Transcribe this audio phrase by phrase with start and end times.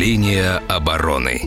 [0.00, 1.42] Линия обороны.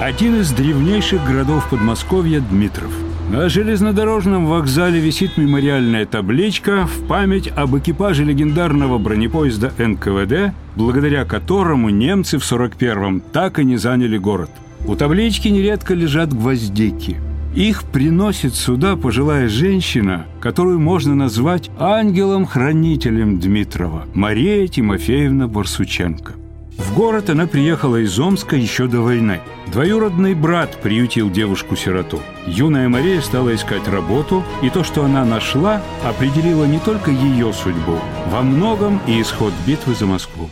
[0.00, 2.90] Один из древнейших городов Подмосковья– Дмитров.
[3.30, 11.90] На железнодорожном вокзале висит мемориальная табличка в память об экипаже легендарного бронепоезда НКВД, благодаря которому
[11.90, 14.50] немцы в 41-м так и не заняли город.
[14.86, 17.18] У таблички нередко лежат гвоздики.
[17.54, 26.36] Их приносит сюда пожилая женщина, которую можно назвать ангелом-хранителем Дмитрова, Мария Тимофеевна Барсученко.
[26.76, 29.40] В город она приехала из Омска еще до войны.
[29.68, 32.20] Двоюродный брат приютил девушку-сироту.
[32.46, 37.98] Юная Мария стала искать работу, и то, что она нашла, определило не только ее судьбу,
[38.26, 40.50] во многом и исход битвы за Москву.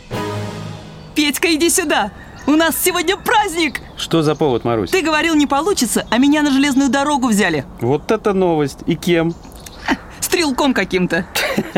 [1.13, 2.11] Петька, иди сюда!
[2.47, 3.81] У нас сегодня праздник!
[3.97, 4.91] Что за повод, Марусь?
[4.91, 7.65] Ты говорил, не получится, а меня на железную дорогу взяли.
[7.81, 8.79] Вот это новость!
[8.85, 9.33] И кем?
[10.19, 11.25] Стрелком каким-то.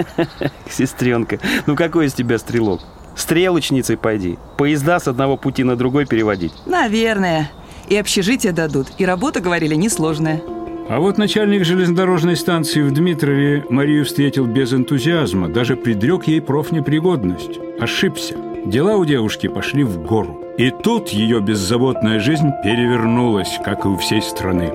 [0.70, 2.82] Сестренка, ну какой из тебя стрелок?
[3.16, 4.38] Стрелочницей пойди.
[4.58, 6.54] Поезда с одного пути на другой переводить.
[6.66, 7.52] Наверное.
[7.88, 10.42] И общежитие дадут, и работа, говорили, несложная.
[10.88, 17.60] А вот начальник железнодорожной станции в Дмитрове Марию встретил без энтузиазма, даже предрек ей профнепригодность.
[17.80, 18.36] Ошибся.
[18.66, 20.42] Дела у девушки пошли в гору.
[20.58, 24.74] И тут ее беззаботная жизнь перевернулась, как и у всей страны.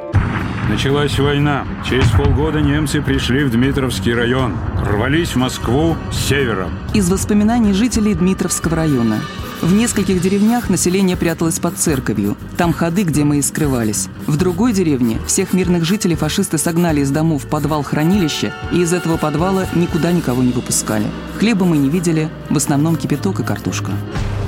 [0.71, 1.67] Началась война.
[1.85, 4.55] Через полгода немцы пришли в Дмитровский район.
[4.81, 6.69] Рвались в Москву с севера.
[6.95, 9.19] Из воспоминаний жителей Дмитровского района.
[9.61, 12.37] В нескольких деревнях население пряталось под церковью.
[12.57, 14.07] Там ходы, где мы и скрывались.
[14.29, 18.93] В другой деревне всех мирных жителей фашисты согнали из домов в подвал хранилища, и из
[18.93, 21.07] этого подвала никуда никого не выпускали.
[21.41, 23.91] Хлеба мы не видели, в основном кипяток и картошка.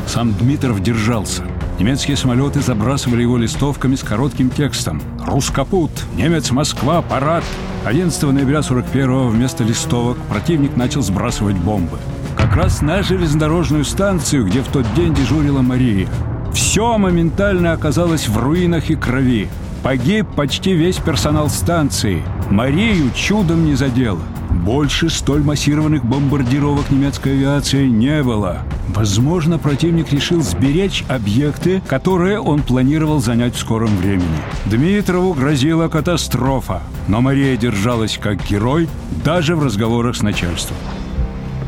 [0.07, 1.43] Сам Дмитров держался.
[1.79, 5.03] Немецкие самолеты забрасывали его листовками с коротким текстом.
[5.27, 5.91] «Рускапут!
[6.17, 7.03] Немец Москва!
[7.03, 7.45] Парад!»
[7.85, 11.99] 11 ноября 41-го вместо листовок противник начал сбрасывать бомбы.
[12.37, 16.09] Как раз на железнодорожную станцию, где в тот день дежурила Мария.
[16.53, 19.49] Все моментально оказалось в руинах и крови.
[19.83, 22.23] Погиб почти весь персонал станции.
[22.51, 24.21] Марию чудом не задело.
[24.65, 28.63] Больше столь массированных бомбардировок немецкой авиации не было.
[28.91, 34.39] Возможно, противник решил сберечь объекты, которые он планировал занять в скором времени.
[34.67, 38.89] Дмитрову грозила катастрофа, но Мария держалась как герой
[39.25, 40.77] даже в разговорах с начальством.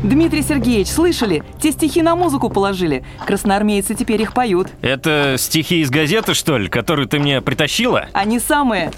[0.01, 1.43] Дмитрий Сергеевич, слышали?
[1.61, 3.03] Те стихи на музыку положили.
[3.25, 4.69] Красноармейцы теперь их поют.
[4.81, 8.05] Это стихи из газеты, что ли, которые ты мне притащила?
[8.13, 8.91] Они самые.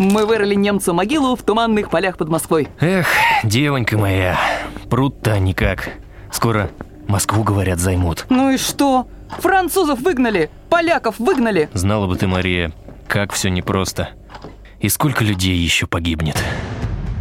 [0.00, 2.68] Мы вырыли немцу могилу в туманных полях под Москвой.
[2.80, 3.06] Эх,
[3.44, 4.40] девонька моя,
[4.88, 5.90] пруд-то никак.
[6.32, 6.70] Скоро
[7.06, 8.24] Москву, говорят, займут.
[8.30, 9.08] Ну и что?
[9.28, 11.68] Французов выгнали, поляков выгнали.
[11.74, 12.72] Знала бы ты, Мария,
[13.08, 14.08] как все непросто.
[14.78, 16.42] И сколько людей еще погибнет.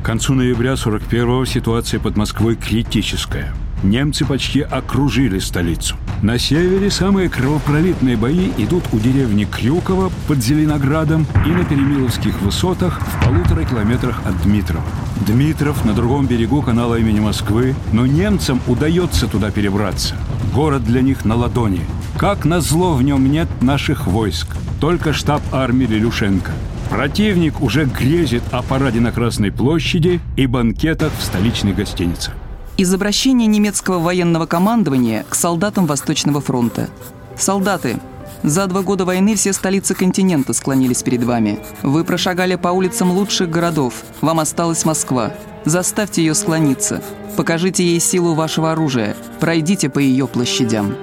[0.02, 3.54] К концу ноября 41-го ситуация под Москвой критическая.
[3.84, 5.96] Немцы почти окружили столицу.
[6.22, 13.00] На севере самые кровопролитные бои идут у деревни Крюково под Зеленоградом и на Перемиловских высотах
[13.00, 14.84] в полутора километрах от Дмитрова.
[15.26, 20.16] Дмитров на другом берегу канала имени Москвы, но немцам удается туда перебраться.
[20.54, 21.82] Город для них на ладони.
[22.18, 26.52] Как назло в нем нет наших войск, только штаб армии Лилюшенко.
[26.90, 32.34] Противник уже грезит о параде на Красной площади и банкетах в столичной гостинице.
[32.80, 36.90] Из обращения немецкого военного командования к солдатам Восточного фронта.
[37.36, 38.00] Солдаты,
[38.42, 41.60] за два года войны все столицы континента склонились перед вами.
[41.84, 43.96] Вы прошагали по улицам лучших городов.
[44.22, 45.34] Вам осталась Москва.
[45.66, 47.04] Заставьте ее склониться.
[47.36, 49.18] Покажите ей силу вашего оружия.
[49.42, 50.96] Пройдите по ее площадям.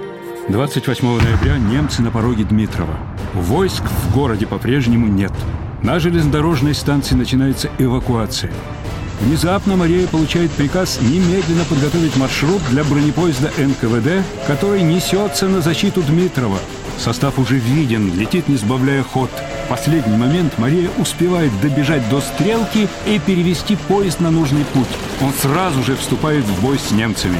[0.48, 2.96] 28 ноября немцы на пороге Дмитрова.
[3.34, 5.32] Войск в городе по-прежнему нет.
[5.82, 8.50] На железнодорожной станции начинается эвакуация.
[9.20, 16.58] Внезапно Мария получает приказ немедленно подготовить маршрут для бронепоезда НКВД, который несется на защиту Дмитрова.
[16.98, 19.30] Состав уже виден, летит не сбавляя ход.
[19.66, 24.86] В последний момент Мария успевает добежать до стрелки и перевести поезд на нужный путь.
[25.20, 27.38] Он сразу же вступает в бой с немцами.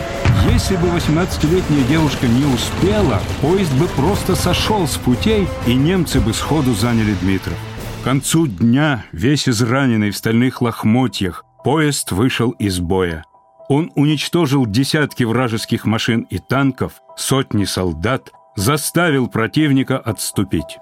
[0.52, 6.34] Если бы 18-летняя девушка не успела, поезд бы просто сошел с путей, и немцы бы
[6.34, 7.54] сходу заняли Дмитров.
[8.00, 13.24] К концу дня, весь израненный в стальных лохмотьях, поезд вышел из боя.
[13.68, 20.78] Он уничтожил десятки вражеских машин и танков, сотни солдат, заставил противника отступить.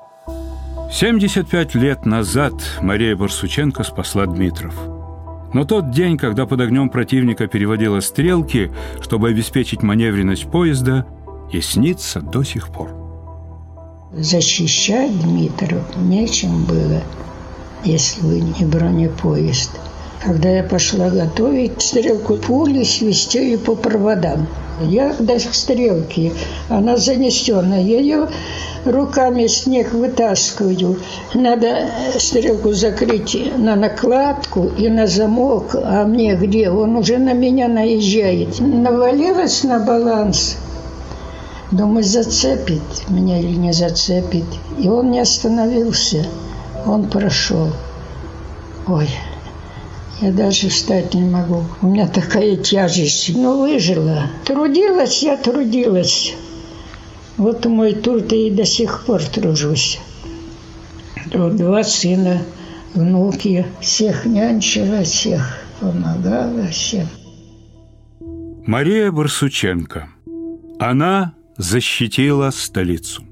[0.92, 2.52] 75 лет назад
[2.82, 4.74] Мария Барсученко спасла Дмитров.
[5.54, 8.70] Но тот день, когда под огнем противника переводила стрелки,
[9.00, 11.06] чтобы обеспечить маневренность поезда,
[11.50, 12.90] и снится до сих пор.
[14.12, 17.02] Защищать Дмитров нечем было,
[17.84, 19.80] если бы не бронепоезд.
[20.24, 24.46] Когда я пошла готовить стрелку, пули свистели по проводам.
[24.80, 26.32] Я до стрелки,
[26.70, 27.74] она занесена.
[27.74, 28.28] Я ее
[28.86, 30.98] руками снег вытаскиваю.
[31.34, 35.74] Надо стрелку закрыть на накладку и на замок.
[35.74, 36.70] А мне где?
[36.70, 38.60] Он уже на меня наезжает.
[38.60, 40.56] Навалилась на баланс.
[41.70, 44.46] Думаю, зацепит меня или не зацепит.
[44.78, 46.24] И он не остановился.
[46.86, 47.68] Он прошел.
[48.86, 49.08] Ой,
[50.20, 51.64] я даже встать не могу.
[51.82, 53.34] У меня такая тяжесть.
[53.34, 54.30] Но выжила.
[54.44, 56.34] Трудилась я, трудилась.
[57.36, 60.00] Вот мой тур и до сих пор тружусь.
[61.32, 62.42] Два сына,
[62.94, 63.66] внуки.
[63.80, 67.08] Всех нянчила, всех помогала, всем.
[68.66, 70.08] Мария Барсученко.
[70.78, 73.24] Она защитила столицу.